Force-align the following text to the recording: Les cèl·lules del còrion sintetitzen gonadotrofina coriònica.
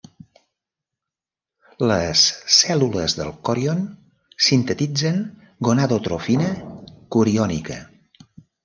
Les 1.91 2.23
cèl·lules 2.61 3.17
del 3.19 3.31
còrion 3.51 3.85
sintetitzen 4.49 5.21
gonadotrofina 5.71 6.53
coriònica. 7.17 7.81